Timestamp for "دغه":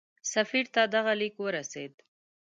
0.95-1.13